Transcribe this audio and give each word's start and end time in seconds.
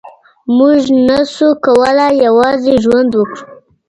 مونږ 0.57 0.81
نسو 1.07 1.49
کولای 1.65 2.13
یوازې 2.25 2.73
ژوند 2.83 3.11
وکړو. 3.15 3.43